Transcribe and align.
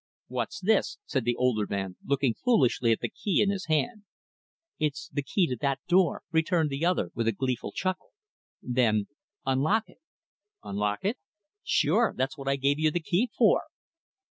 "What's 0.29 0.59
this?" 0.59 0.97
said 1.05 1.25
the 1.25 1.35
older 1.35 1.67
man, 1.69 1.95
looking 2.03 2.33
foolishly 2.33 2.91
at 2.91 3.01
the 3.01 3.09
key 3.09 3.39
in 3.39 3.51
his 3.51 3.67
hand. 3.67 4.03
"It's 4.79 5.09
the 5.09 5.21
key 5.21 5.45
to 5.45 5.55
that 5.57 5.77
door," 5.87 6.23
returned 6.31 6.71
the 6.71 6.83
other, 6.83 7.11
with 7.13 7.27
a 7.27 7.31
gleeful 7.31 7.71
chuckle. 7.71 8.09
Then 8.63 9.09
"Unlock 9.45 9.83
it." 9.89 9.99
"Unlock 10.63 11.05
it?" 11.05 11.19
"Sure 11.61 12.15
that's 12.17 12.35
what 12.35 12.47
I 12.47 12.55
gave 12.55 12.79
you 12.79 12.89
the 12.89 12.99
key 12.99 13.29
for." 13.37 13.65